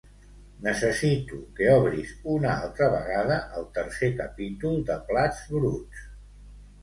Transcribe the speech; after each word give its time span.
Necessito 0.67 1.41
que 1.57 1.67
obris 1.81 2.13
una 2.35 2.53
altra 2.63 2.87
vegada 2.95 3.37
el 3.61 3.67
tercer 3.75 4.09
capítol 4.23 4.81
de 4.89 4.95
"Plats 5.11 5.45
bruts". 5.53 6.01